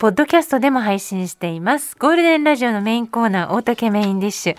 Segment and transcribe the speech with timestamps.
[0.00, 1.94] ポッドキャストでも配信しています。
[1.98, 4.56] ゴールデンラジオのメインコーナー大竹メインディッシュ。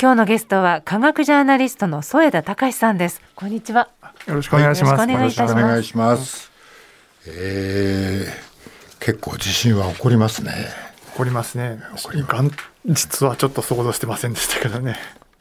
[0.00, 3.22] 今日のゲストは科学ジャーナリストの添田隆さんです。
[3.36, 3.90] こんにちは。
[4.26, 6.50] よろしくお願いします、はい、よろしくお願いします。
[7.28, 10.52] えー、結構地震は起こりますね。
[11.12, 11.80] 起こりますね。
[12.84, 14.96] 実はちょっと想像してませんでしたけどね。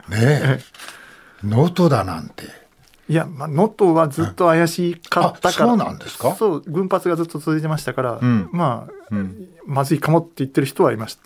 [0.08, 0.60] ね
[1.44, 2.61] 能登だなんて
[3.10, 6.36] いや、まあ、能登はずっと怪しかったから、そうなんですか？
[6.36, 11.22] そう群発がずっと続いてましたから、うん、まあ、うん、まずいかもって言ってる人はいました。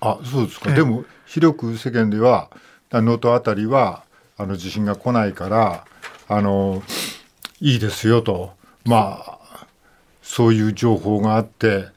[0.00, 2.50] あそうですか、えでも広く世間では
[2.90, 4.02] 能登あたりは
[4.36, 5.84] あの地震が来ないから
[6.26, 6.82] あの
[7.60, 8.52] いいですよと。
[8.84, 9.66] まあ
[10.22, 11.88] そういう情報があって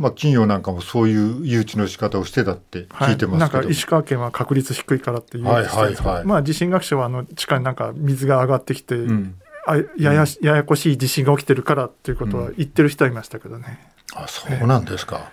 [0.00, 9.34] まあ、企業なんかもそういう誘致の仕方をしてたって聞いてますけど、はい、なんか石川県は確率低いからっていう、はいはいはい、まあ、地震学者はあの地下になんか水が上がってきて、うん、
[9.66, 13.78] あややややこしい地震が起きてるからっていうことは言ってる人はいましたけどね。
[14.16, 15.30] うん、あそうなんですか。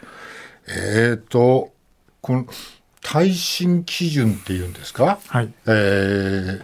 [0.67, 1.71] えー、っと
[2.21, 2.45] この
[3.01, 5.53] 耐震基準っていうんですか、はい。
[5.65, 6.61] えー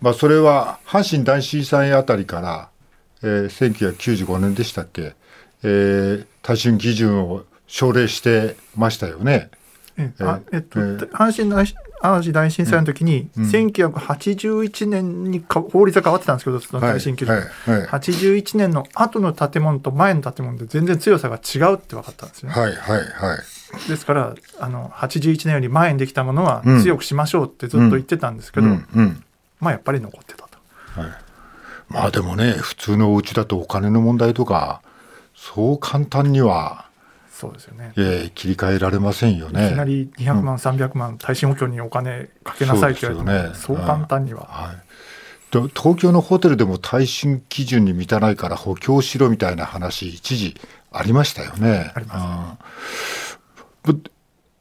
[0.00, 2.70] まあ、それは阪神大震災あたりから、
[3.22, 5.14] えー、1995年でしたっけ、
[5.62, 9.50] えー、耐震基準を奨励してましたよね。
[9.96, 10.10] え
[10.52, 11.66] えっと、えー、阪神大
[12.02, 17.80] 淡路大震災の時に、うん、1981年に法律が変わってたんですけど、その耐震基準、はいはい。
[17.82, 22.54] はい、81年の後の建物と前の建物で全然強さが違うって分かったんですよね。
[22.56, 23.36] はいはいは
[23.86, 29.24] い、ですからあの、81年より前にできたものは強くしましょうってずっと言ってたんですけど、うんうん、
[29.60, 30.58] まあやっぱり残ってたと。
[31.00, 31.10] はい、
[31.88, 34.82] まあでもね、普通のお家だとお金の問題とか、
[35.34, 36.86] そう簡単には
[37.30, 39.66] そうですよね、えー、切り替えられませんよね。
[39.66, 44.76] いきなり200万、うん、300万耐震補強にお金かけなさいって言われてもそう,、ね、そう簡単には、はい。
[45.50, 50.56] 東京のホテルでも耐震基準に満たないから補強しろみたいな話一時
[50.92, 51.90] ありましたよね。
[51.94, 52.56] ありま
[53.84, 54.00] す、ね、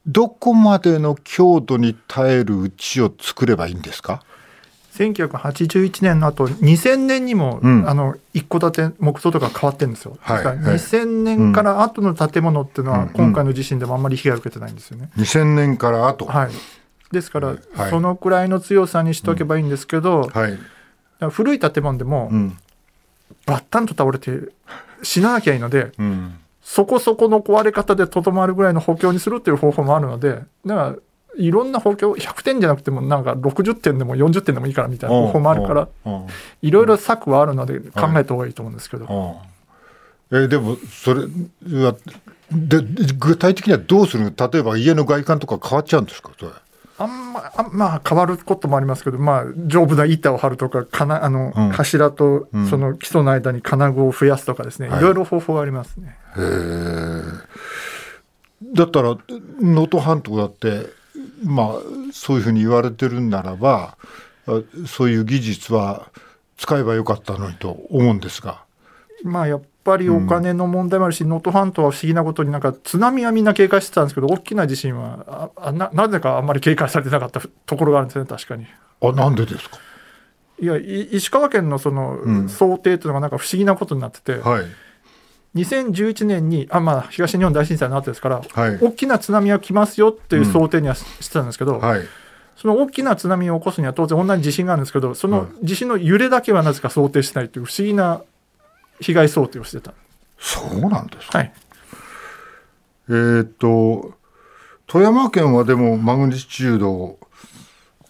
[0.07, 4.23] どこまでの強度に耐えるうちを作ればいいんですか？
[4.93, 15.09] 1981年の後2000年にも、うん、あの一戸建て木造とか変わってるんですよ、はい、だから2000年から後の建物っていうのは、今回の地震でもあんまり被害を受けてないんですよね。
[15.17, 16.25] 2000年から後。
[16.25, 16.51] はい。
[17.11, 20.57] ですから、はい、そのくらいの強さにしとけばいいんですけど、はい、
[21.29, 22.57] 古い建物でも、うん、
[23.45, 24.49] バッタンと倒れて
[25.03, 30.95] 死ななきゃいいので、うん、そこそこの壊れ方でとどまるぐらいの補強にするっていう方法もあるのでだから
[31.37, 35.87] いろんな補強100点じゃなくてもなんか60点でも40点でもいいからみたいな方法もあるから
[36.61, 39.41] いろいろ策はあるので考えた方がいいと思うんですけど。
[40.33, 41.23] えー、でもそれ
[41.83, 41.93] は
[42.51, 42.81] で
[43.17, 44.33] 具体的にはどうする？
[44.35, 46.31] 例えば家の外観とか変わっちゃうんですか？
[46.39, 46.51] それ。
[46.97, 56.15] あんまあまあ変わることもありますけど、まあ、丈夫な板を張るとかかなあの、うん、柱とその基礎の間に金具を増やすとかですね、うん、いろいろ方法がありますね。
[56.37, 56.41] へ
[58.73, 59.17] だったら
[59.59, 60.85] 能登半島だって
[61.43, 61.75] まあ、
[62.13, 63.97] そういうふうに言われてるんならば
[64.87, 66.09] そういう技術は
[66.57, 68.63] 使えばよかったのにと思うんですが。
[69.23, 78.67] まあやっぱりお金の問題もあるし能登、うん、半島は不思議なことになんか津波はみんな警戒してたんですけど大きな地震はあななぜかあんまり警戒されてなかったところがあるんですね確かに。
[79.01, 79.77] あなんでですか？
[80.59, 84.65] いや石川県のその想定というのがなんか不思議なことになってて、うんはい、
[85.55, 92.01] 2011年にあ、まあ、東日本大震災の後ですから、はい、大きな津波が来ますよっていう想定にはしてたんですけど、うんはい、
[92.55, 98.21] その大きな津波を起こすには当然同じ地震があるんですけどその地震の揺れだけはなぜか想定しないという不思議な
[99.01, 99.93] 被害想定をしてた。
[100.37, 101.53] そうなんですか、はい、
[103.09, 104.13] えー、っと
[104.87, 107.19] 富山県はでもマグニチュード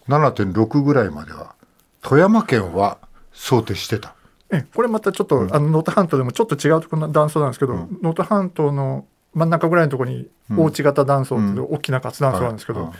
[0.08, 1.56] 7.6ぐらいまでは
[2.02, 2.98] 富山県は
[3.34, 4.16] 想定してた
[4.52, 12.94] えこれまたちょっと、うん、あの能登半島でもちょっと違うところの断層なんですけど能登、うん、半島の真ん中ぐらいのところに大内型断層っていう大きな活断層なんですけど、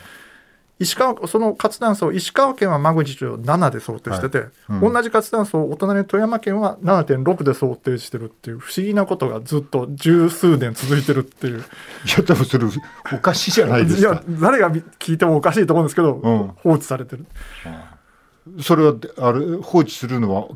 [0.78, 4.48] 石川その活断層石川県はマグニチュード7で想定してて、はい。
[4.70, 11.58] うん、同じ活断層お隣の富山県は7.6で想定してるっていう不思議なことがずっと十数年続いてるっていう。
[11.58, 11.62] い
[12.16, 12.66] やでもそれ
[13.12, 14.12] おかしいじゃないですか。
[14.12, 17.26] いや誰が聞いてもおかしいと思うんですけど、うん、放置されてる。
[17.66, 17.91] うん
[18.60, 20.48] それはあれ放置するのは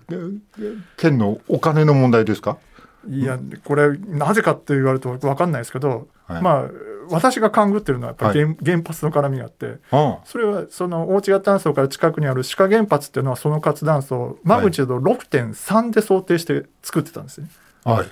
[0.96, 2.58] 県のお金の問題ですか？
[3.08, 6.70] いやこれなぜかって言われると分かんないですけど、はい、まあ
[7.08, 9.78] 私が勘ぐってるのはやっぱり原はい、原発の絡みがあって、
[10.24, 17.48] それはその大内型断層から近くにある志賀原発っていうのはその活断層マグニチュード6.3で想定して作ってたんですね。
[17.84, 18.08] はい。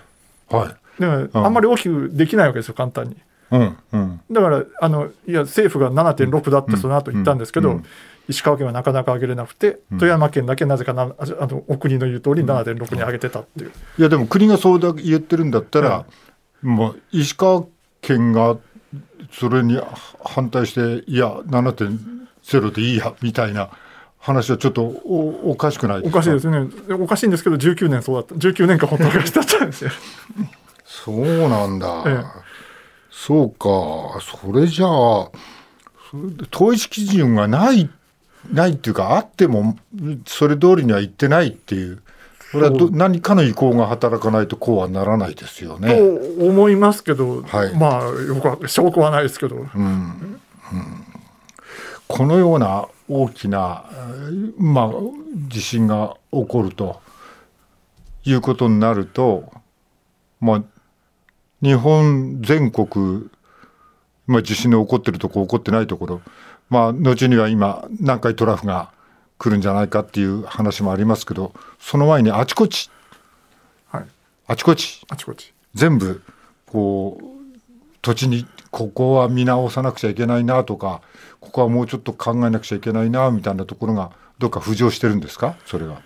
[0.54, 3.16] はい、であんまり大きくできないわけですよ簡単に。
[3.50, 7.80] うんうん、だからあのいや政府が7.6だってその後言ったんですけど、
[8.28, 16.06] 石川県はなかなか上げれなくて、富山県だけなぜかなあのお国の言う通り7.6に上げてたっていう、いやでも国がそうだ言ってるんだったら、
[16.62, 17.64] もう石川
[18.00, 18.56] 県が
[19.30, 19.80] それに
[20.24, 23.70] 反対していや7.0でいいやみたいな
[24.18, 26.66] 話はちょっとおおかしくないおかしいですね。
[26.98, 28.34] おかしいんですけど19年そうだった。
[28.34, 29.90] 19年間ほったらかしだったんですよ。
[30.84, 32.24] そうなんだ、ええ、
[33.16, 34.20] そうか。
[34.20, 35.30] それじゃあ
[36.52, 37.88] 統一基準がない
[38.52, 39.76] ないっていうかあっても
[40.26, 42.02] それ通りにはいってないっていう。
[42.52, 45.96] これはど何かの意向が働かないとこうはならないですよね。
[45.96, 49.64] と思いますけど、はい、まあよく証拠はないですけど、うん。
[49.64, 50.40] うん、
[52.06, 53.84] このような大きな、
[54.56, 54.90] まあ、
[55.48, 57.00] 地震が起こると
[58.24, 59.52] いうことになると、
[60.40, 60.62] まあ、
[61.64, 63.30] 日本全国、
[64.26, 66.20] まあ、地震の起こってるとこ起こってないところ、
[66.68, 68.92] まあ、後には今南海トラフが
[69.38, 72.90] 来るんじゃないかっていう話もありますけどその前にあちこち、
[73.88, 74.04] はい、
[74.46, 75.54] あちこちあちこち。
[75.74, 76.22] 全部
[76.66, 77.24] こう
[78.02, 81.00] 土地にここは見直さなくちゃいけないなとか
[81.40, 85.56] ここはもうちょっと考えなくちゃいけないなみたいなところがどっか浮上してるんですか？
[85.64, 86.02] それは。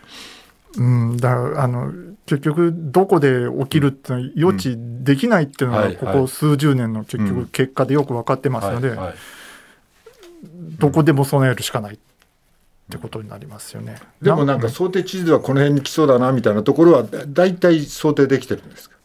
[0.77, 1.93] うん、だあの
[2.27, 8.97] 結局どこで起きるってのは予知できないっていうのがここ数十年の結局結果でよく分かってますので、
[10.79, 11.99] どこでも備えるしかないっ
[12.91, 13.97] てことになりますよね。
[14.21, 18.97] でもなんか想定地図はこの辺に来そうだなみたいなところは大体想定できてるんですか？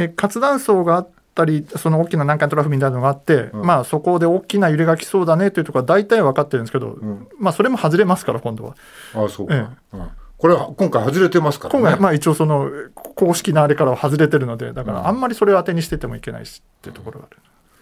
[0.00, 8.74] え活断層があったりその大きな南海トラフみたいなのがあって、うん、まあそこで大きな揺れが来そうだねというところは大体分かってるんですけど、うん、まあそれも外れますから今度は。
[9.14, 9.58] あそうか、え
[9.94, 9.96] え。
[9.98, 10.08] うん
[10.42, 17.34] これは今回外れてますから、ね、今回まあ一応その公式なあれからは外れてるのでだからあんまりそれを当てにしててもいけないしっていうところがあ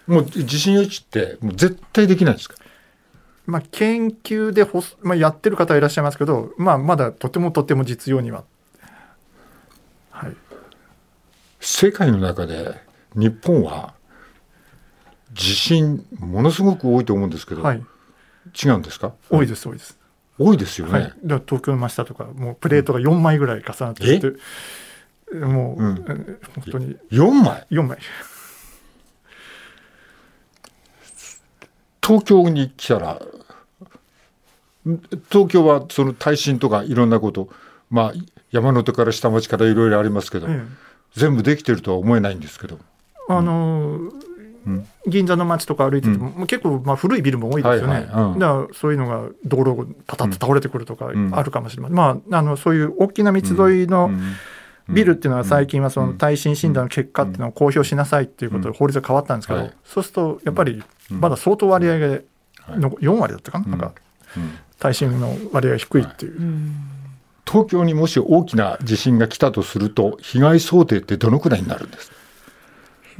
[0.07, 2.57] る、もう地震予知ってもう絶対できないですか？
[3.47, 8.45] まあ、研究でほ、まあ、やってる方はいらっしゃいますけど、まあ、まだとてもとても実用には、
[10.11, 10.37] はい、
[11.61, 12.75] 世界の中で
[13.15, 13.95] 日本は
[15.33, 17.83] 地震ものすごく多いと思うんですけど、はい、
[18.63, 19.15] 違うんですか？
[19.31, 19.99] 多いです多いです
[20.41, 24.33] 多いですよね、はい、東京の真下とかもうプレートが4枚ぐらい重なってて、
[25.33, 26.39] うん、もう、うん、本
[26.73, 26.97] 当に。
[27.11, 27.99] 4枚？4枚。
[32.03, 33.21] 東京に来たら
[35.31, 37.51] 東京はその耐震とかいろんなこと
[37.91, 38.13] まあ
[38.51, 40.49] 山手から下町からいろいろありますけど、
[41.15, 42.79] 全部できてるとは思えないんですけど。
[43.29, 44.11] あのーうん、
[45.07, 48.25] 銀座の街とか歩いてても、うん、結構まあ古いビルも多いですよね、はいはい。
[48.25, 54.11] うん、だからそういうのが道路パタッと倒れてくるとかあるかもしれません、まあ、あのそういう大きな道沿いの
[54.89, 62.19] ビルっていうのは最近はその耐震診断の結果っていうのを公表しなさいっていうことで法律が変わったんですけど、そうするとやっぱりまだ相当割合が
[62.77, 63.93] の4割だったかな,、なんか
[64.79, 66.41] 耐震の割合が低いっていう。
[67.47, 72.13] 東京にもし大きな地震が来たとすると、被害想定ってどのくらいになるんです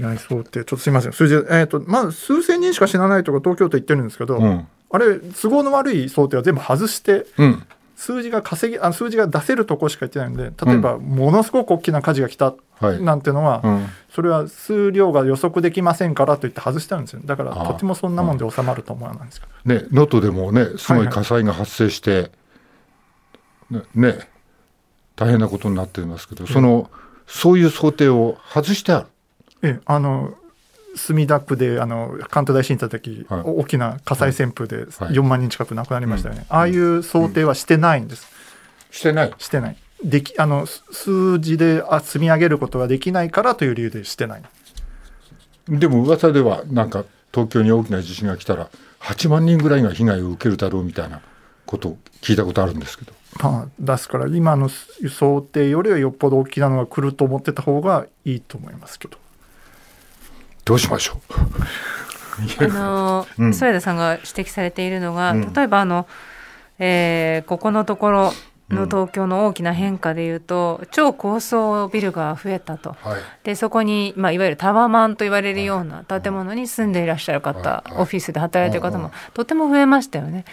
[0.01, 7.63] 被害想定、ちょっとすみません、数字、えーとまあ、数千人しか死なないとか東京都言ってるんですけど、うん、あれ、都合の悪い想定は全部外して、うん、
[8.01, 17.21] 数字が稼ぎあ数字が出せるとこしか言ってないので例えばものすごく大きな火事が来たなんていうのは、はいうん、それは数量が予測できませんからと言って外してるんですよ。
[17.27, 22.21] だからとてもそんなもんで収まると思わないんですか、ね能登でもねすごい火災が発生して、はい
[23.75, 24.29] はい、ね、ね、
[25.15, 26.91] 大変なことになっていますけど、その
[27.27, 29.07] そういう想定を外してある。
[29.63, 30.35] ええ、あの
[30.97, 38.27] 墨田区であの関東大震災の時、はい、大きな火災旋風で4万人近く亡くなりましたよね、はい、ああいう想定はしてないんです。
[38.91, 39.35] うん、してない。
[39.39, 39.77] してない。
[40.03, 44.43] できあの数字であ積み上げることができないからという理由でしてない。
[45.69, 51.21] でも噂ではなんか東京に大きな地震が来たら8万人ぐらいが被害を受けるだろうみたいな
[51.67, 53.13] ことを聞いたことあるんですけど。
[53.39, 59.19] まあ、ですから今の想定よりはよっぽど大きなのが来ると思ってた方がいいと思いますけど。
[60.65, 62.65] どうしましょう？
[62.65, 66.07] あの、うん、添田さんが指摘されているのが、例えばあの、
[66.79, 68.33] えー、ここのところ
[68.71, 80.45] の東京の大きな変化でいうと、うん、超高層ビルが増えたと、はい、でそこに、まあ、いわゆるタワマンと言われるような建物に住んでいらっしゃる方、はい、オフィスで働いてる方もとても増えましたよね。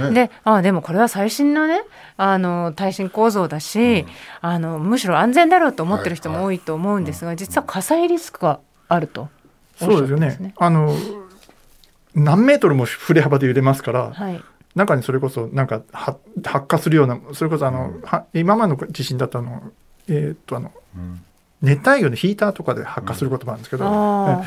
[0.00, 0.14] ね。
[0.14, 1.82] であでもこれは最新のね
[2.16, 4.06] あの耐震構造だし、うん、
[4.40, 8.58] あのむしろ安全だろうと思ってる人も多いと思うんですが、実は火災リスクが
[8.88, 9.28] あると。
[9.76, 10.54] そうですよね。
[10.56, 10.94] あの
[12.14, 14.42] 何メートルも振れ幅で揺れますから、はい、
[14.74, 19.62] 中にそれこそなんか発火するようなそれこそあの、うん、今までの地震だったの
[20.08, 21.20] えー、っとあの、うん、
[21.60, 24.42] 熱帯魚のヒーターとかで発火することもあるんですけど、うん、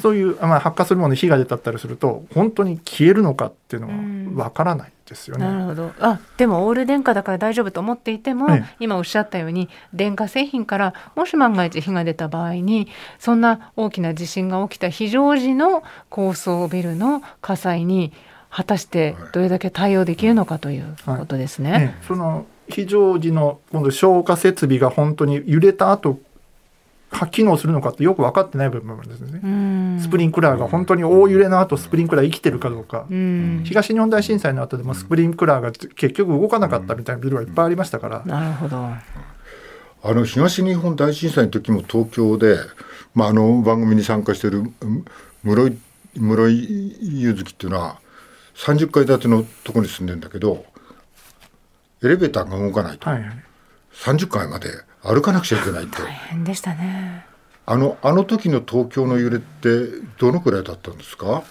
[0.00, 5.46] そういう、まあ、発火するものに火が出たったりすると本当に消えるのかっていうのはわからないですよね。
[5.46, 5.92] なるほど。
[6.00, 12.88] あでもオール電化だから大丈夫と思っていても、はい、今おっしゃったように電化製品からもし万が一火が出た場合に
[13.18, 18.12] そんな大きな地震が起きた非常時の高層ビルの火災に
[18.50, 21.70] 果たしてどれだけ対応できるのかということですね。
[21.70, 21.80] はい。
[21.82, 26.18] ねその非常時の今度消火設備が本当に揺れた後
[27.26, 30.00] 機能するのかってよく分かってない部分ですね。
[30.00, 33.06] スプリンクラーが本当に大揺れの後スプリンクラー生きてるかどうか。
[33.64, 38.22] 東日本大震災の後でもスプリンクラーが結局動かなかったみたいなビルがいっぱいありましたから。
[38.26, 38.76] なるほど。
[38.76, 42.58] あの東日本大震災の時も東京で、
[43.14, 44.62] まあ、あの番組に参加している
[45.42, 45.78] 室井
[46.18, 47.98] 室井佑月っていうのは
[48.54, 50.64] 30階建てのところに住んでんだけど
[52.02, 53.44] エレベーターが動かないと、はいはい、
[53.92, 54.68] 30階まで
[55.06, 56.02] 歩かなくちゃいけないって。
[56.02, 57.24] 大変でしたね。
[57.64, 59.68] あのあの時の東京の揺れって
[60.18, 61.42] どのくらいだったんですか？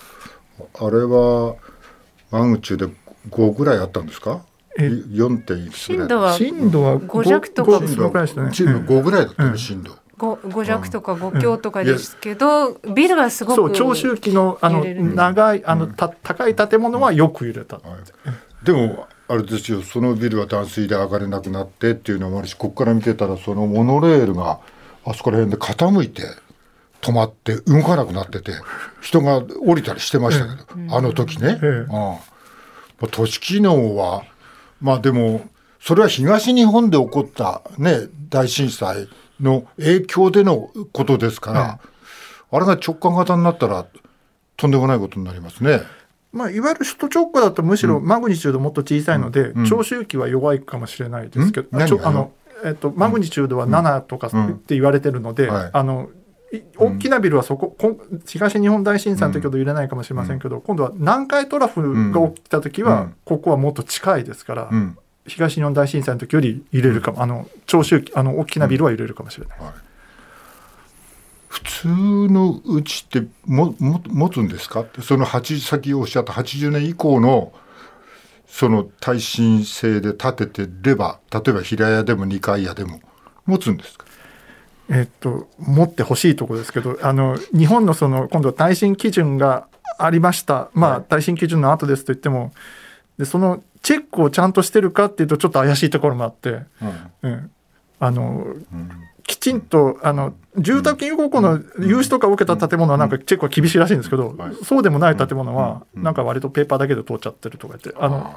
[0.79, 1.55] あれは
[2.31, 2.93] マグチューで
[3.29, 4.45] 5ぐらいあったんですか
[4.77, 6.07] ？4点いくつぐらい。
[6.07, 9.97] 震度は震度は5弱とか震度5ぐらいだったね、うん、震度。
[10.17, 24.59] 5, 5弱とか5強とかですけど、うん、ビルはすごく長周期のあの長いあのた高い建物はよく揺れた、うんはい、でもあれですよそのビルは断水で上がれなくなってっていうのもあるしここから見てたらそのモノレールが
[25.03, 26.23] あそこら辺で傾いて
[27.01, 28.53] 止まって動かなくなってて
[29.01, 31.67] 人が降りたりしてましたけど、ええ、あの時ね、ええ。
[31.67, 34.23] うん、都市機能は
[34.81, 35.47] まあでも
[35.79, 39.07] それは東日本で起こったね大震災
[39.39, 41.79] の影響でのことですから、
[42.51, 43.85] あれが直感型になったら
[44.57, 45.81] とんでもないことになりますね。
[46.35, 56.09] まあ、いわゆる首都直下だとむしろマグニチュードもっと小さいので、うん、長周期は弱いかもしれないですけど、うん、あのえっと、マグニチュードは7とかって言われてるので、あの
[56.77, 57.75] 大きなビルはそこ、
[58.25, 64.71] 東日本大震災の時ほど揺れないかもしれませんけど、今度は南海トラフが起きた時は、ここはもっと近いですから、
[65.27, 69.59] 東日本大震災の時より揺れるかも、あの長周期あの大きなビルは揺れるかもしれない。
[69.59, 69.84] はい
[71.55, 74.81] 普通のうちってもも持つんですか？
[74.81, 77.53] ってその8先おっしゃった80年以降の
[78.45, 82.99] その耐震性で建ててれば例えば平屋でも2階屋でも
[83.45, 84.05] 持つんですか？
[84.89, 90.69] えっと持ってほしいところですけどあの日本のその今度耐震基準がありました。
[90.73, 92.51] まあ、耐震基準の後ですと言っても
[93.17, 96.65] でそのチェックをちゃんとしてるかっていうとちょっと怪しいところもあって、うん、
[97.21, 97.51] うん、
[97.99, 98.91] あの、うん
[99.27, 108.35] きちんとあの住宅金融高校の融資とかを受けた建物はなんか結構厳しいらしいんですけど、そうでもない建物はなんか割とペーパーだけで通っちゃってるとか言ってあの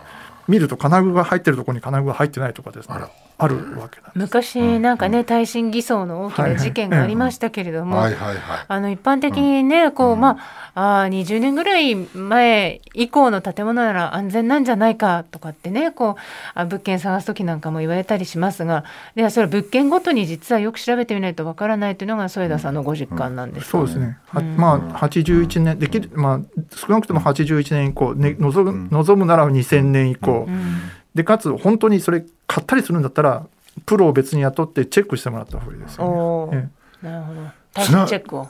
[0.48, 2.96] 見ると金具が入ってるところに金具が入ってないとかですね
[3.40, 10.38] あるわけ昔なんかね耐震偽装の大きな事件がありましたけれども、あの一般的にねこうま
[10.74, 16.20] ああ20年ぐらい前以降の建物なら安全なんじゃないかとかってねこう
[16.54, 23.70] あ物件探す時なんかも言われたりしますがでそれ物件ごとに実はよく調べてみないとわからないというのが添田さんのご実感なんです、ね。
[23.70, 26.40] そうですね、うん、まあ81年できるまあ
[26.74, 33.44] 少なくとも81年以降、ね、望む望むなら2000年以降、うんでかつ本当にそれ買ったりするんだったら
[33.84, 36.70] プロを別に雇ってチェックしてもらった方がいいですよね。
[37.02, 38.06] なるほど。
[38.06, 38.48] チェックを。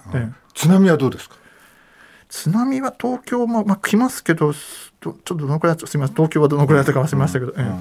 [0.54, 1.36] 津波はどうですか？
[2.28, 7.52] 津波は東京もまあ来ますけど、ちょっとどのくらいすみません東京はどのくらいだったか忘れましたけど。
[7.52, 7.80] うんうん、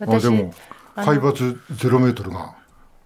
[0.00, 0.52] 私でも
[0.96, 2.56] 海抜ゼロメートルが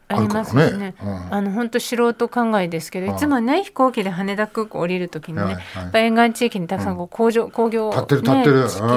[0.08, 0.70] ありますね。
[0.73, 0.94] ね。
[1.02, 8.04] うん、あの本当素人考えですけど、いつもね飛行機で羽田空港降りるときにね、はいはい、沿岸地域にたくさんこう工場、うん、工業、ね、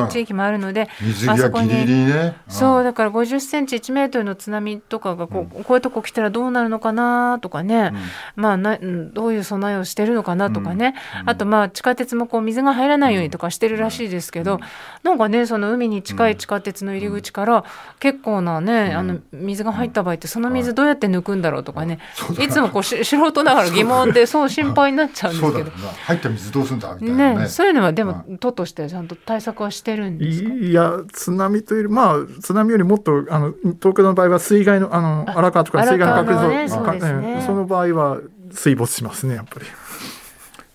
[0.09, 0.89] 地域もあるので、
[1.27, 7.93] あそこに、ね、そうだから50センチ1メートルの津波とかがこう,、こういうとこ来たらどうなるのかなとかね、
[8.35, 10.95] まあなどういう備えをしてるのかなとかね、
[11.25, 14.59] あとまあ地下鉄もこう水が入らないようにとかしてるらしいですけど、
[15.03, 17.63] なんかねその海に近い地下鉄の入り口から
[17.99, 21.99] 結構なね、あの水が入った場合ってその水どうやってって抜くんだろうとかね。
[22.39, 25.71] いつもこう素人ながら疑問でそう心配になっちゃうんですけど。
[25.71, 30.49] 入った水どうすんだみたいなね、ね、そういうのはでも都としてちゃんと対策はしてるんですか？
[30.53, 36.69] いや津波というまあ津波よりもっとあの東京の場合は水害のあの荒川とか水害の確率、ね。
[36.69, 38.17] そね、その場合は
[38.51, 39.65] 水没しますねやっぱり。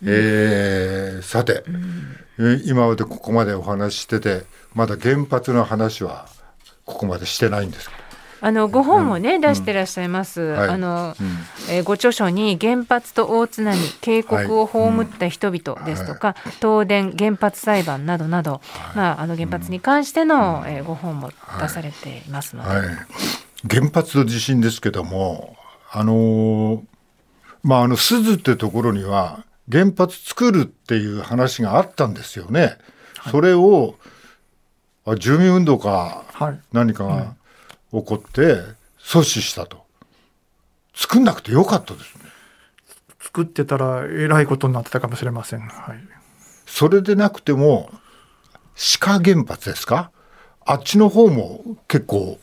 [0.04, 1.62] えー、さて、
[2.38, 4.42] うん、今までここまでお話ししてて
[4.74, 6.26] まだ原発の話は
[6.84, 7.96] ここまでしてないんですか？
[8.44, 10.40] あのご本をね、うん、出してらっしゃいます。
[10.40, 11.26] はい、あの、うん、
[11.70, 21.30] えー、ご著書に原発と大津波渓谷を葬った人々ですとか、はい、東電原発裁判などなど、はい、まああの原発に関しての、えー、ご本も
[21.60, 22.88] 出されていますので、
[23.70, 25.56] 原発の地震ですけども、
[25.92, 26.82] あのー、
[27.62, 32.76] まああの鈴ってところには原発作るっていう話があったんですよね。
[33.30, 33.94] それを
[35.06, 36.24] あ住民運動か
[36.72, 37.36] 何かが
[37.92, 38.40] 起こって
[38.98, 39.84] 阻止したと、
[40.94, 42.24] 作んなくてよかったですね。
[43.20, 45.98] 作ってたらえらいことになってたかもしれません、はい、
[46.66, 47.90] それでなくても
[48.74, 50.10] 志賀原発ですか？
[50.66, 52.38] あっちの方も結構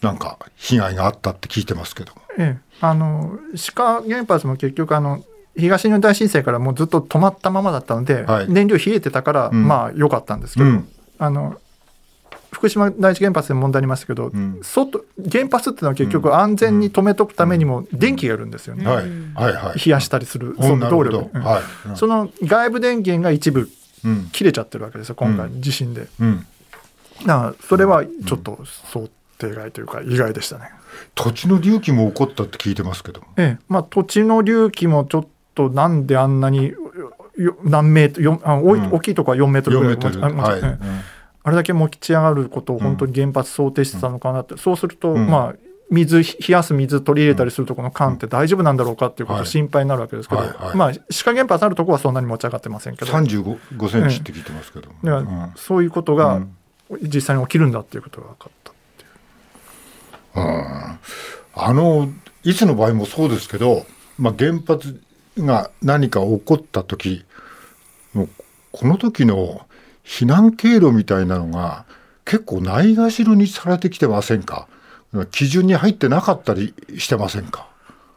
[0.00, 5.24] なんか被害があったって聞いてますけどええ、あの志賀原発も結局あの
[5.56, 10.88] 東日本大震災からもうずっと止まったままだったので、はい、燃料冷えてたから、うん、まあ良かったんですけど、うん、
[11.18, 11.60] あの
[12.50, 23.68] 福島第一原発で問題ありましたけど、うん、外原発っていうのは結局安全に止めとくためにも電気がいるんですよね、冷やしたりするその動力、はい、その外部電源が一部
[24.32, 26.08] 切れちゃってるわけですよ今回地震で、
[27.26, 30.70] だからそれはちょっと想定外というか意外でしたね。
[31.14, 33.64] 土地の隆起も起こったって聞いてますけど、ええ。
[33.68, 36.72] まあ、土地の隆起もちょっとなんであんなに
[37.62, 40.60] 何メートルあ大きいところは4メートルぐらい、うんはい、
[41.48, 50.42] あれだけ持ち上がることを本当に原発想定してたのかなって、そうすると、まあ水冷やす水取り入れたりするとこの管って大丈夫なんだろうかっていうこと心配になるわけですけど、
[50.74, 53.10] まあ志賀原発あるところはそんなに持ち上がってませんけど。
[53.10, 56.42] 35センチって聞いてますけど、うん、そういうことが
[57.00, 58.74] 実際に起きるんだっていうことが分かったっ
[60.34, 60.98] ていう、うん、
[61.54, 62.10] あの
[62.44, 63.86] いつの場合もそうですけど、
[64.18, 65.00] まあ、原発
[65.38, 67.24] が何か起こった時
[68.12, 68.28] もう
[68.72, 69.62] この時の
[70.08, 71.84] 避難経路みたいなのが
[72.24, 74.66] 結構ないがしろにされてきてませんか？
[75.30, 77.68] 基準に入ってなかったりしてませんか？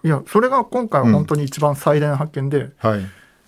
[0.04, 3.02] いやそれが今回は本当に一番最大の発見で、うんはい、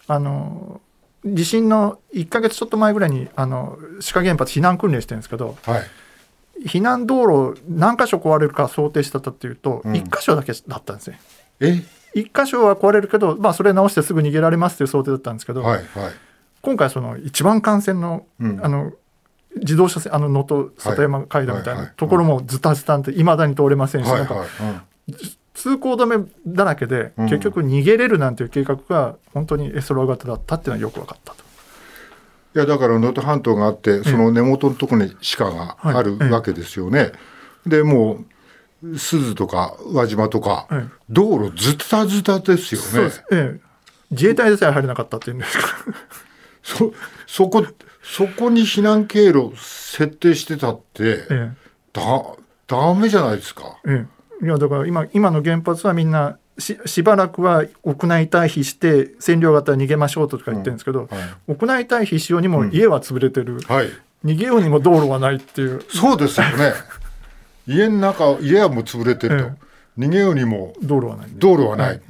[0.07, 0.81] あの
[1.25, 11.19] 地震の1か月ちょっと前ぐらいにあの志賀原発避難訓練してるんですけど、はい、避難道路何箇所壊れるか想定してたっていうと、うん、1箇所だけだったんですね。
[11.61, 11.83] え
[12.13, 15.83] ？1箇所は壊れるけど、まあ、それ直してすぐ逃げられますという想定だったんですけど、はいはい、
[16.63, 18.93] 今回その一番幹線のうん、あの
[19.57, 24.45] 自動車線あの能登里山階段みたいなところもズタズタっていまだに通れませんし、はいは
[25.07, 25.13] い、
[25.53, 31.43] 通行止めだらけで、結局逃げれるなんていう計画が本当にエスロー型だったっていうのはよく分かったと。
[32.55, 37.11] いやだから能登半島があってその根元のところに鹿があるわけですよね。
[37.67, 38.23] でも
[38.83, 43.11] う鈴とか輪島とか、はい、道路ずたずたですよね。
[43.31, 43.61] ええ、
[44.11, 45.65] 自衛隊でさえ入れなかったっていうんですか。
[46.63, 46.93] そ
[47.27, 47.65] そこ
[48.01, 51.51] そこに避難経路設定してたって、ええ、
[51.93, 52.01] だ
[52.67, 53.77] ダメじゃないですか。
[53.85, 54.05] え
[54.41, 63.89] え、いやだから今今の原発はみんなししばらくは屋内退避して占領型逃げましょうとか言ってるんですけど、うんはい、屋内退避しようにも家は潰れてる、うんはい、
[64.25, 65.83] 逃げようにも道路はないっていう。
[65.89, 66.73] そうですよね。
[67.67, 69.53] 家の中家はもう潰れてると、 え
[69.97, 71.27] え、逃げようにも道路はない。
[71.35, 72.01] 道路はない、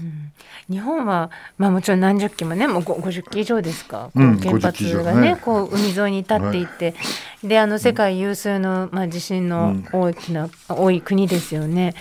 [0.69, 6.97] 日本は、まあ、もちろん何十機もねもう50機以上ですか、うん、原発がね、ね、こう海沿いに立っていて、は
[7.43, 11.93] い、であの世界有数の、まあ、地震の大きな、うん、多い国ですよね。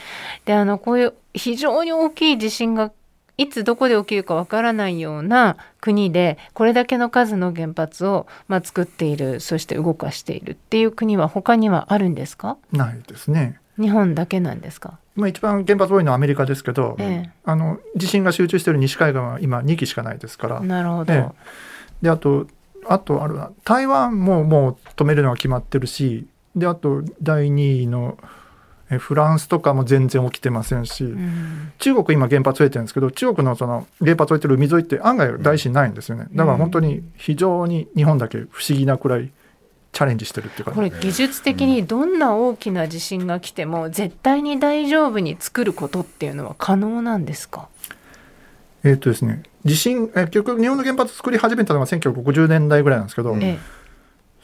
[0.44, 2.92] であのこういう非常に大きい地震が
[3.38, 12.58] いつどこで起きるかわからないような国でこれだけの数の原発を、まあ、作っているそして動かしているっていう国は他にはあるんですか？
[12.72, 13.58] ないですね。
[13.78, 14.98] 日本だけなんですか？
[15.14, 20.60] まあ、一番原発多いのはアメリカですけど、ええ、あの地震が集中している西海岸は今2基しかないですから。
[20.60, 21.28] なるほど、え、
[22.00, 22.46] であと
[22.86, 28.18] あとある台湾ももう止めるのは決まってるしであと第2位の
[28.98, 36.26] フランスとかも全然起きてませんし、うん、中国今原発増えてるんですけど中国のその原発置いてる海沿いって案外大震ないんですよね。
[36.32, 39.30] だから本当に非常に日本だけ不思議なくらい
[39.92, 47.68] チャレンジしてるっていうかこれ技術的にどんな大きな地震が来ても絶対に大丈夫に作ることっていうのは可能なんですか？
[48.84, 53.58] えっ、とですね地震え結局日本の原発作り始めたのが1950年代ぐらいなんですけど、ええ、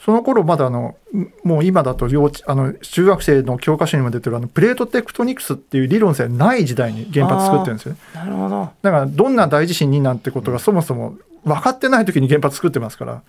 [0.04, 0.96] その頃まだあの
[1.44, 7.98] もう今だと幼あの中学生の教科書にも出てるあのプレートテクトニクスっていう理論さえない時代に原発作ってるんですよね。
[8.14, 13.22] なるほどだからどんな大地震になんてことがそもそも分かってない時に原発作ってますから。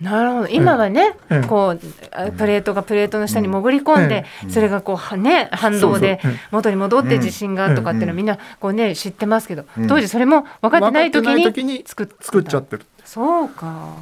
[0.00, 0.48] なるほど。
[0.48, 12.84] 今はね、ええ、こうプレートがプレートの下に潜り込んで、え、それがこうね反動で元に戻って地震がとかっていうのはみんなこうね知ってますけど、当時それも分かってない時に作っ作っちゃってる。
[13.04, 13.94] そうか。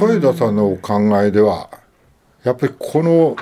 [0.00, 1.70] 添田さんのお考えでは
[2.42, 3.36] やっぱりこの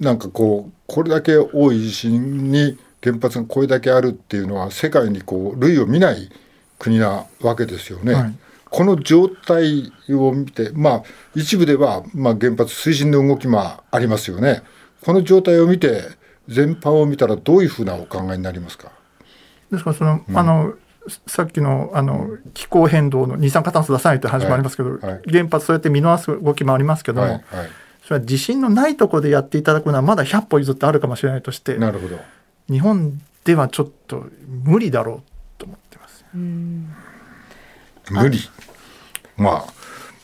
[0.00, 6.32] なんかこうこれだけ多い地震に原発がこれだけあるっていうのは世界にこう類を見ない
[6.80, 8.14] 国なわけですよね。
[8.14, 8.34] はい
[8.74, 11.02] この状態を見て、まあ、
[11.36, 14.64] 一部では、まあ、原発推進の動きもありますよね。
[15.04, 16.02] この状態を見て、
[16.48, 18.90] 全般を見たらどういうふうなお考えになりますか？
[19.70, 20.74] ですからその、うん、あの
[21.26, 27.42] さっきのあの気候変動の二酸化炭素出さないって話もありますけど、はいはい、原発そうやって見逃す動きもありますけども、はいはい、
[28.02, 32.18] それは地震のないところでやっていただくのはまだ100歩譲ってあるかもしれないとしてなるほど。
[32.68, 34.26] 日本ではちょっと
[34.64, 36.24] 無理だろうと思ってます。
[38.10, 38.38] 無理
[39.36, 39.72] まあ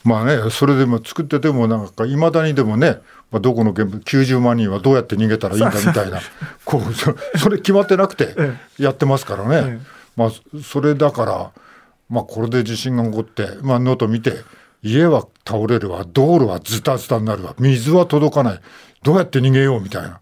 [0.05, 6.21] まあねそれでも作っててもなんかいまだにでもねまあ、どこの現場90万人はどうやって逃げたらいいんだみたいな
[6.65, 8.35] こうそれ決まってなくて
[8.79, 9.81] やってますからね、
[10.17, 10.31] まあ、
[10.63, 11.53] それだから、
[12.09, 14.33] まあ、これで地震が起こって、まあ、能登見て
[14.83, 18.61] 家は倒れるわ道路はズタズタになるわ水は届かない
[19.03, 20.21] どうやって逃げようみたいな、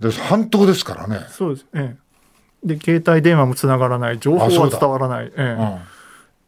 [0.00, 1.24] で半島ですからね。
[1.30, 1.96] そうです、え
[2.64, 5.42] え、で携帯電話もつながらない情報は伝わらない、ええ。
[5.58, 5.78] うん、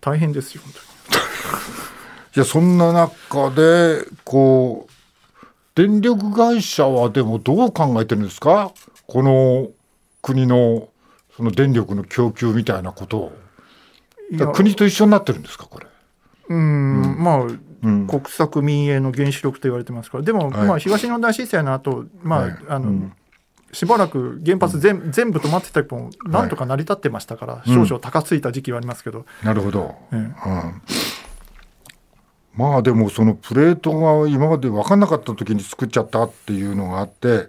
[0.02, 0.93] 大変ですよ本当に。
[2.36, 4.92] いやそんな中でこう
[5.74, 8.72] 電力会社はでもどう考えてるんですか？
[9.06, 9.68] この
[10.22, 10.88] 国の
[11.36, 13.32] その電力の供給みたいなことを。
[14.54, 15.86] 国と一緒になってるんですかこれ？
[16.48, 20.24] うん、まあ、うん、国策民営の原子力と言われてますから。
[20.24, 23.12] でも、はい、まあ、東日本大震災の後、まあ、はい、あの、うん、
[23.72, 29.26] しばらく原発全,、うん、全部止まってたけどなんとか成り立ってましたから、はい、少々高ついた時期はありますけど。
[29.42, 30.34] なるほど、うん
[32.56, 37.48] まあでもそのプレートが今まで分かんなかった時に作っちゃったっていうのがあって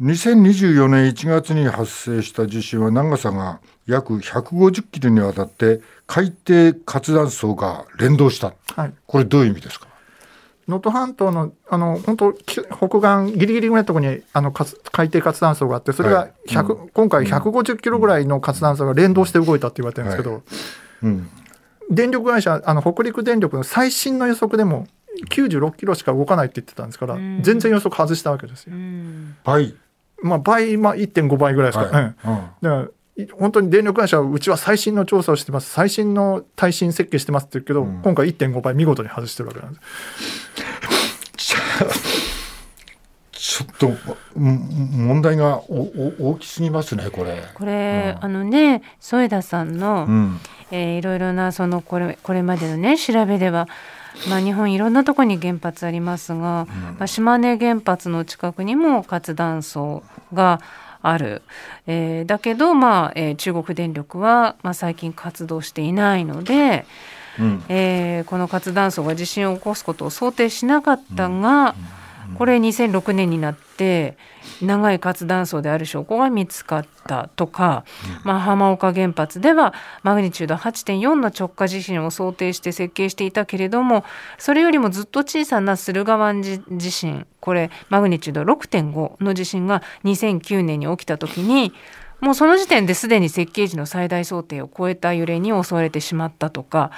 [0.00, 9.86] 2024年1月に発生した地震は長さが約150キロにわたって海底活断層が連動した、はい、これどういう意味ですか？
[10.68, 16.32] 能登半島のあの本当北岸ギリギリぐらいのところにあの海底活断層があってそれが、はい。
[16.46, 20.42] うん、今回150キロぐらいの活断層が連動して動いたって言われてるんですけど、はい。
[21.02, 21.28] うん、
[21.92, 24.86] 電力会社あの北陸電力の最新の予測でも
[25.30, 28.72] 96キロしか動かないって言ってたんですから、全然予測外したわけですよ。
[29.44, 29.74] 倍。
[30.22, 35.70] まあ倍、まあ、1.5倍ぐらいですか、はい、うん、だから本当に電力会社はうちは最新の調査をしてます。
[35.70, 39.86] 最新の耐震設計してますって言うけど、うん、今回1.5倍見事に外してるわけなんです。
[43.32, 43.90] ちょっと
[44.36, 47.42] 問題が大きすぎますねこれ。
[47.54, 50.40] これ、うん、あのね添田さんの、うん、
[50.72, 53.68] えー、いろいろなそのこれこれまでのね調べでは。
[54.28, 60.02] まあ、日本いろんなところに原発ありますが、うん、まあ、島根原発の近くにも活断層
[60.34, 60.60] が
[61.00, 61.40] ある、
[61.86, 66.84] えー、だけど、まあえー、中国電力は、まあ、最近活動していないので、
[67.40, 71.30] うん、えー、この活断層が地震を起こすことを想定しなかったが、
[71.70, 72.01] うん
[72.36, 74.16] これ2006年になって
[74.60, 77.84] 長い活断層である証拠が見つかったとか、
[78.24, 84.04] まあ、浜岡原発ではマグニチュード8.4の直下地震を想定して設計していたけれども
[84.38, 91.72] それよりもずっと小さな駿河湾地震これマグニチュード6.5の地震が2009年に起きた時に
[92.22, 96.92] もうその時点ですでに設計時の最大想定を超えた揺れに襲われてしまったとか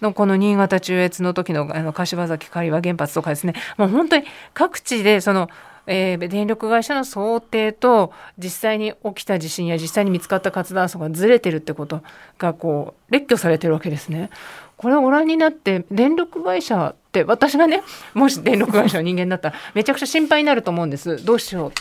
[0.00, 3.54] のこの新潟中越の時のあの柏崎刈羽原発とかですね。
[3.76, 5.48] もう本当に各地でその
[5.86, 12.02] えー、電力会社の想定と実際に起きた地震や実際に見つかった活断層がずれてるってこと
[12.38, 14.30] がこう列挙されてるわけですね。
[14.76, 17.82] これをご覧になって電力会社って私がね
[18.14, 21.24] もし電力会社の人間だったらめちゃくちゃ心配になると思うんです。
[21.24, 21.72] どうしよう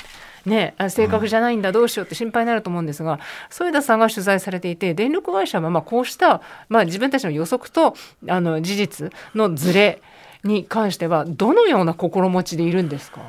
[0.50, 7.96] ね、正確じゃないんだどうしようって心配になると思うんですが添田さんが取材されていて電力会社はまあこうした、まあ、自分たちの予測と
[8.28, 10.02] あの事実のズレ
[10.44, 13.22] に関してはどのような心持ちでいるんですか？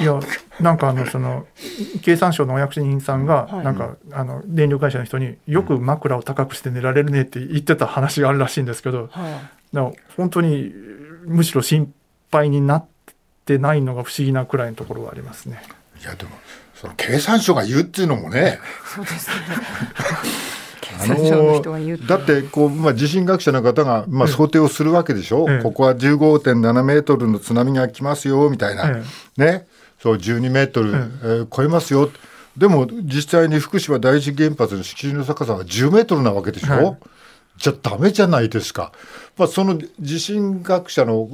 [0.00, 0.18] いや
[0.58, 1.46] なんかあのその
[2.02, 10.72] 経産省のお役人さんがなんか、あの電力会社の人によく枕を高くして寝られるねって言ってた話があるらしいんですけど、は本当に
[11.26, 11.94] むしろ心
[12.32, 12.86] 配になっ
[13.44, 15.62] てないのが不思議なくらいのところはありますね。
[16.04, 16.30] いやでも
[16.74, 18.58] その経産省が言うっていうのもね。
[18.84, 19.34] そうですね。
[21.00, 29.02] あのだってこう、まあ、地震学者の方が、まあ、想定をするわけでしょ、ええ、ここは15.7メートルの津波が来ますよみたいな、え、
[29.36, 29.66] ね、
[29.98, 32.10] そう12メートル、えー、超えますよ。
[32.56, 36.98] でも実際に福島第一原発の敷地の高さは10メートルなわけでしょ、はい、
[37.56, 38.92] じゃあダメじゃないですか、
[39.36, 41.28] まあ、その地震学者の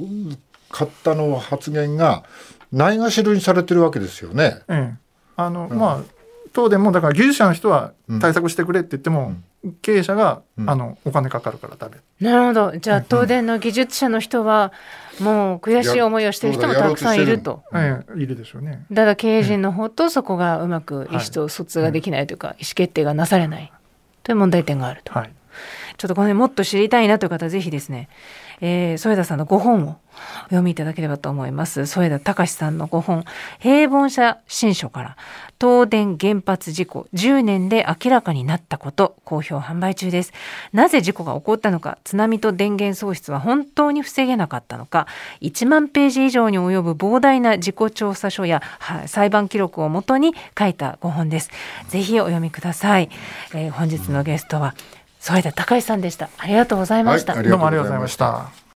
[0.71, 2.23] 方の発言が
[2.71, 4.61] ないがしろにされてるわけですよね。
[4.67, 4.99] うん、
[5.35, 6.21] あの、うん、まあ
[6.53, 11.97] 東電もだから技術者の人は対策してくれって言っても、うん、経営者が、あのお金かかるからダメ。
[12.19, 12.77] なるほど。
[12.77, 14.73] じゃあ東電の技術者の人は、
[15.19, 17.63] もう悔しい思いをしている人もたくさんいると。
[17.73, 18.85] ええ、いるでしょうね。
[18.93, 23.71] ただ経営陣の方とそこがうまく意思と疎通ができないというか、意思決定がなされない。
[24.23, 25.13] という問題点があると。
[25.13, 25.31] はい。
[25.97, 28.09] ちょっとこの辺もっと知りたいなという方ぜひですね、
[28.61, 31.85] えー、添田さんの5本をお読みいただければと思います。
[31.85, 33.25] 添田隆さんの5本、
[33.59, 35.17] 平凡社新書から、
[35.59, 40.33] 東電原発事故10年で明らかになったこと、好評販売中です。
[40.73, 45.07] なぜ事故が起こったのか、津波と電源喪失は本当に防げなかったのか、
[45.41, 48.61] 1万ページ以上に及ぶ膨大な事故調査書や
[49.05, 51.49] 裁判記録をもとに書いた5本です。
[51.89, 53.09] ぜひお読みください。
[53.53, 54.75] えー、本日のゲストは、
[55.19, 56.29] 添田隆さんでした。
[56.37, 57.35] ありがとうございました。
[57.35, 58.61] はい、どうもありがとうございました。